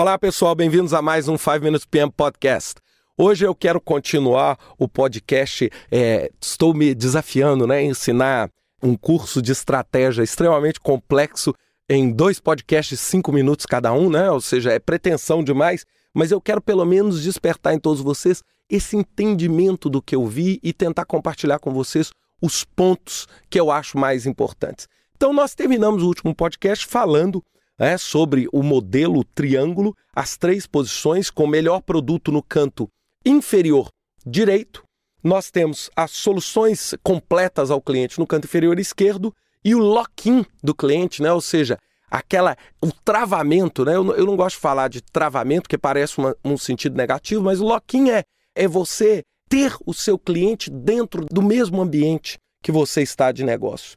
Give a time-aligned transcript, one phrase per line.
[0.00, 2.76] Olá, pessoal, bem-vindos a mais um 5 Minutes PM Podcast.
[3.18, 5.70] Hoje eu quero continuar o podcast.
[5.92, 7.84] É, estou me desafiando, né?
[7.84, 8.50] Ensinar
[8.82, 11.54] um curso de estratégia extremamente complexo
[11.86, 14.30] em dois podcasts, cinco minutos cada um, né?
[14.30, 18.96] Ou seja, é pretensão demais, mas eu quero pelo menos despertar em todos vocês esse
[18.96, 23.98] entendimento do que eu vi e tentar compartilhar com vocês os pontos que eu acho
[23.98, 24.88] mais importantes.
[25.14, 27.44] Então, nós terminamos o último podcast falando
[27.80, 32.86] é, sobre o modelo triângulo, as três posições com melhor produto no canto
[33.24, 33.88] inferior
[34.24, 34.84] direito.
[35.24, 40.74] Nós temos as soluções completas ao cliente no canto inferior esquerdo e o lock-in do
[40.74, 41.32] cliente, né?
[41.32, 41.78] ou seja,
[42.10, 43.82] aquela o travamento.
[43.84, 43.96] Né?
[43.96, 47.62] Eu, eu não gosto de falar de travamento, que parece uma, um sentido negativo, mas
[47.62, 53.00] o lock-in é, é você ter o seu cliente dentro do mesmo ambiente que você
[53.00, 53.96] está de negócio.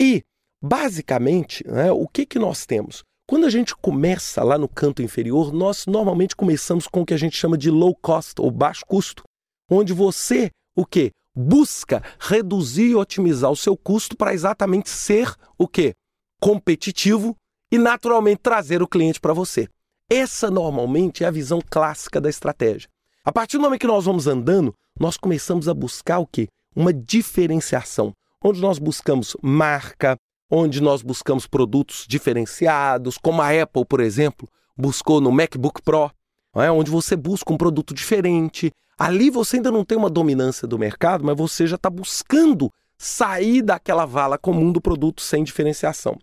[0.00, 0.22] E,
[0.62, 3.04] basicamente, né, o que, que nós temos?
[3.28, 7.18] Quando a gente começa lá no canto inferior, nós normalmente começamos com o que a
[7.18, 9.22] gente chama de low cost ou baixo custo,
[9.70, 15.68] onde você o que busca reduzir e otimizar o seu custo para exatamente ser o
[15.68, 15.92] que
[16.40, 17.36] competitivo
[17.70, 19.68] e naturalmente trazer o cliente para você.
[20.08, 22.88] Essa normalmente é a visão clássica da estratégia.
[23.22, 26.48] A partir do momento que nós vamos andando, nós começamos a buscar o que?
[26.74, 30.16] Uma diferenciação, onde nós buscamos marca,
[30.50, 36.10] onde nós buscamos produtos diferenciados, como a Apple, por exemplo, buscou no MacBook Pro,
[36.54, 36.70] é?
[36.70, 38.72] onde você busca um produto diferente.
[38.98, 43.62] Ali você ainda não tem uma dominância do mercado, mas você já está buscando sair
[43.62, 46.18] daquela vala comum do produto sem diferenciação.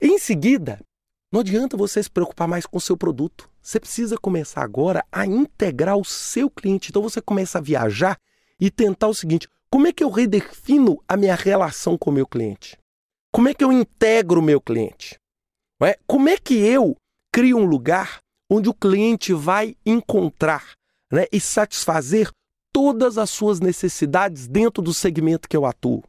[0.00, 0.80] Em seguida,
[1.32, 3.48] não adianta você se preocupar mais com o seu produto.
[3.60, 6.90] Você precisa começar agora a integrar o seu cliente.
[6.90, 8.18] Então você começa a viajar
[8.60, 12.26] e tentar o seguinte: como é que eu redefino a minha relação com o meu
[12.26, 12.76] cliente?
[13.32, 15.18] Como é que eu integro o meu cliente?
[15.82, 15.98] É?
[16.06, 16.94] Como é que eu
[17.32, 20.74] crio um lugar onde o cliente vai encontrar
[21.10, 22.30] né, e satisfazer
[22.70, 26.04] todas as suas necessidades dentro do segmento que eu atuo?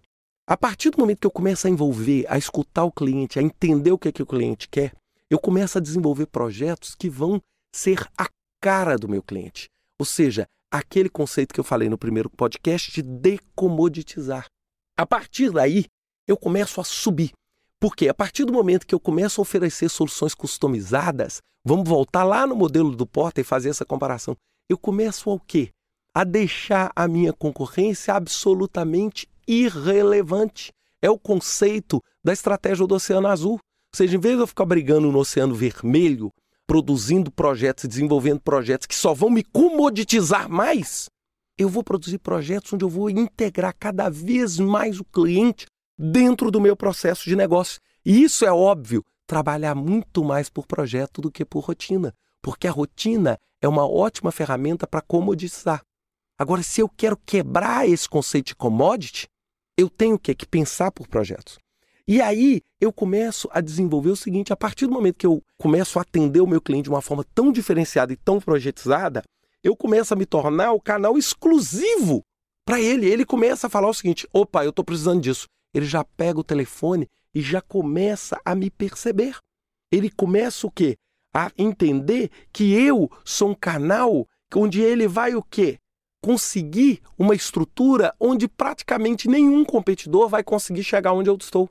[0.46, 3.94] A partir do momento que eu começo a envolver, a escutar o cliente, a entender
[3.94, 4.94] o que, é que o cliente quer,
[5.30, 7.42] eu começo a desenvolver projetos que vão
[7.74, 8.28] ser a
[8.62, 9.70] cara do meu cliente.
[9.98, 14.46] Ou seja, aquele conceito que eu falei no primeiro podcast de decomoditizar.
[14.98, 15.86] A partir daí,
[16.28, 17.32] eu começo a subir.
[17.80, 22.48] Porque a partir do momento que eu começo a oferecer soluções customizadas, vamos voltar lá
[22.48, 24.38] no modelo do Porta e fazer essa comparação.
[24.70, 25.70] Eu começo ao quê?
[26.14, 30.72] A deixar a minha concorrência absolutamente irrelevante.
[31.02, 33.54] É o conceito da estratégia do Oceano Azul.
[33.54, 36.32] Ou seja, em vez de eu ficar brigando no Oceano Vermelho,
[36.66, 41.10] produzindo projetos, desenvolvendo projetos que só vão me comoditizar mais,
[41.58, 45.66] eu vou produzir projetos onde eu vou integrar cada vez mais o cliente
[45.98, 47.80] dentro do meu processo de negócio.
[48.06, 52.72] E isso é óbvio, trabalhar muito mais por projeto do que por rotina, porque a
[52.72, 55.82] rotina é uma ótima ferramenta para comoditizar.
[56.38, 59.28] Agora, se eu quero quebrar esse conceito de commodity,
[59.78, 61.58] eu tenho que, que pensar por projetos.
[62.06, 65.98] E aí eu começo a desenvolver o seguinte: a partir do momento que eu começo
[65.98, 69.24] a atender o meu cliente de uma forma tão diferenciada e tão projetizada,
[69.64, 72.22] eu começo a me tornar o canal exclusivo
[72.66, 73.10] para ele.
[73.10, 76.44] Ele começa a falar o seguinte: opa, eu estou precisando disso ele já pega o
[76.44, 79.38] telefone e já começa a me perceber.
[79.92, 80.98] Ele começa o quê?
[81.34, 85.80] A entender que eu sou um canal onde ele vai o quê?
[86.22, 91.68] Conseguir uma estrutura onde praticamente nenhum competidor vai conseguir chegar onde eu estou.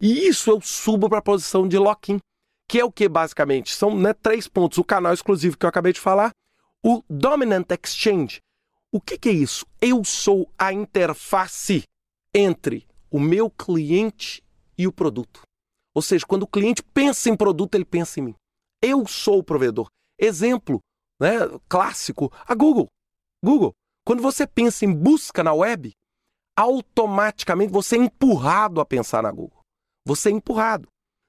[0.00, 2.20] E isso eu subo para a posição de lock-in,
[2.68, 3.74] que é o que basicamente?
[3.74, 4.76] São né, três pontos.
[4.76, 6.32] O canal exclusivo que eu acabei de falar,
[6.84, 8.40] o Dominant Exchange.
[8.92, 9.66] O que, que é isso?
[9.80, 11.84] Eu sou a interface
[12.34, 14.42] entre o meu cliente
[14.76, 15.42] e o produto.
[15.94, 18.34] Ou seja, quando o cliente pensa em produto, ele pensa em mim.
[18.82, 19.88] Eu sou o provedor.
[20.18, 20.80] Exemplo
[21.20, 22.88] né, clássico, a Google.
[23.42, 23.74] Google.
[24.04, 25.92] Quando você pensa em busca na web,
[26.56, 29.60] automaticamente você é empurrado a pensar na Google.
[30.04, 30.88] Você é empurrado.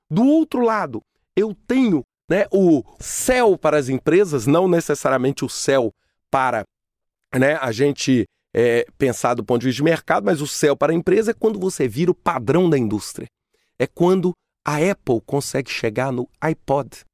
[0.09, 1.01] Do outro lado,
[1.35, 5.93] eu tenho né, o céu para as empresas, não necessariamente o céu
[6.29, 6.63] para
[7.34, 8.25] né, a gente
[8.59, 11.33] é, pensar do ponto de vista de mercado, mas o céu para a empresa é
[11.33, 13.27] quando você vira o padrão da indústria.
[13.77, 14.33] É quando
[14.65, 17.05] a Apple consegue chegar no iPod.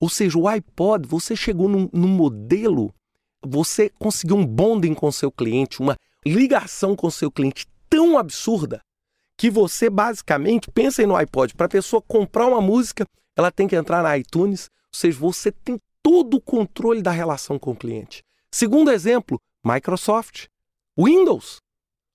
[0.00, 2.94] Ou seja, o iPod, você chegou num, num modelo,
[3.44, 8.80] você conseguiu um bonding com seu cliente, uma ligação com seu cliente tão absurda
[9.36, 13.06] que você basicamente, pensa no iPod, para a pessoa comprar uma música,
[13.36, 17.58] ela tem que entrar na iTunes, ou seja, você tem todo o controle da relação
[17.58, 18.22] com o cliente.
[18.50, 20.46] Segundo exemplo, Microsoft.
[20.98, 21.58] Windows.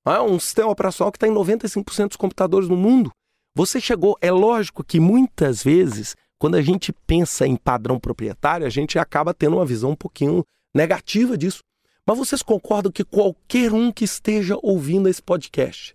[0.06, 3.12] É um sistema operacional que está em 95% dos computadores no mundo.
[3.56, 8.70] Você chegou, é lógico que muitas vezes, quando a gente pensa em padrão proprietário, a
[8.70, 10.44] gente acaba tendo uma visão um pouquinho
[10.74, 11.60] negativa disso.
[12.08, 15.94] Mas vocês concordam que qualquer um que esteja ouvindo esse podcast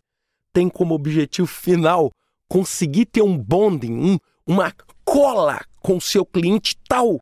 [0.52, 2.10] tem como objetivo final
[2.48, 4.72] conseguir ter um bonding, um, uma
[5.04, 7.20] cola com o seu cliente tal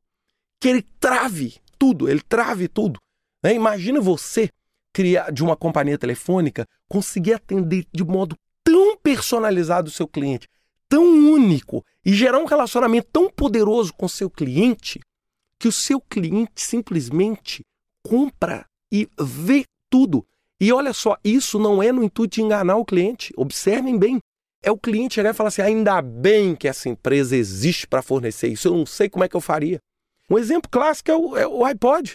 [0.61, 2.99] que ele trave tudo, ele trave tudo.
[3.43, 3.55] Né?
[3.55, 4.50] Imagina você
[4.94, 10.49] criar de uma companhia telefônica conseguir atender de modo tão personalizado o seu cliente,
[10.88, 15.00] tão único e gerar um relacionamento tão poderoso com o seu cliente
[15.58, 17.64] que o seu cliente simplesmente
[18.02, 20.25] compra e vê tudo.
[20.61, 23.32] E olha só, isso não é no intuito de enganar o cliente.
[23.37, 24.19] Observem bem.
[24.62, 28.49] É o cliente chegar e falar assim: ainda bem que essa empresa existe para fornecer
[28.49, 28.69] isso.
[28.69, 29.79] Eu não sei como é que eu faria.
[30.31, 32.14] Um exemplo clássico é o, é o iPod.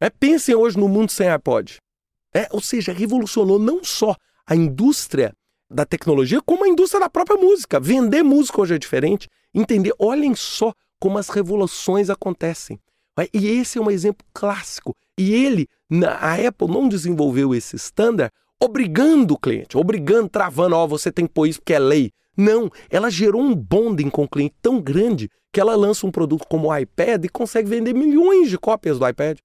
[0.00, 1.76] É, pensem hoje no mundo sem iPod.
[2.34, 5.34] É, ou seja, revolucionou não só a indústria
[5.70, 7.80] da tecnologia, como a indústria da própria música.
[7.80, 9.28] Vender música hoje é diferente.
[9.54, 12.78] Entender, olhem só como as revoluções acontecem.
[13.32, 14.96] E esse é um exemplo clássico.
[15.18, 15.68] E ele,
[16.20, 18.32] a Apple não desenvolveu esse standard
[18.62, 22.12] obrigando o cliente, obrigando, travando, ó, oh, você tem que pôr isso porque é lei.
[22.36, 26.46] Não, ela gerou um bonding com o cliente tão grande que ela lança um produto
[26.48, 29.38] como o iPad e consegue vender milhões de cópias do iPad.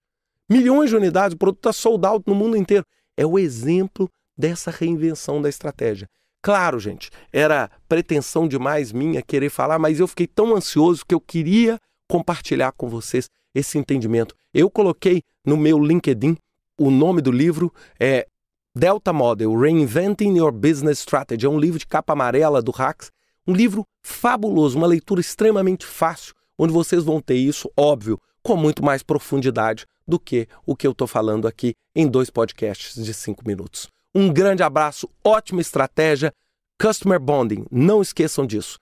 [0.49, 2.85] Milhões de unidades, o produto está sold out no mundo inteiro.
[3.15, 6.07] É o exemplo dessa reinvenção da estratégia.
[6.41, 11.19] Claro, gente, era pretensão demais minha querer falar, mas eu fiquei tão ansioso que eu
[11.19, 14.35] queria compartilhar com vocês esse entendimento.
[14.53, 16.38] Eu coloquei no meu LinkedIn
[16.79, 18.27] o nome do livro é
[18.75, 21.45] Delta Model Reinventing Your Business Strategy.
[21.45, 23.11] É um livro de capa amarela do Hacks,
[23.47, 28.85] um livro fabuloso, uma leitura extremamente fácil, onde vocês vão ter isso, óbvio, com muito
[28.85, 33.44] mais profundidade do que o que eu estou falando aqui em dois podcasts de cinco
[33.45, 33.88] minutos.
[34.15, 36.31] Um grande abraço, ótima estratégia,
[36.81, 38.77] customer bonding, não esqueçam disso.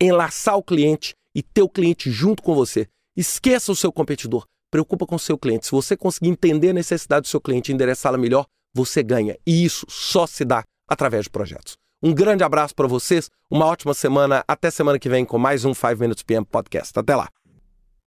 [0.00, 2.88] Enlaçar o cliente e ter o cliente junto com você.
[3.16, 5.66] Esqueça o seu competidor, preocupa com o seu cliente.
[5.66, 9.36] Se você conseguir entender a necessidade do seu cliente e endereçá-la melhor, você ganha.
[9.46, 11.76] E isso só se dá através de projetos.
[12.02, 15.72] Um grande abraço para vocês, uma ótima semana, até semana que vem com mais um
[15.72, 16.98] 5 Minutes PM Podcast.
[16.98, 17.28] Até lá.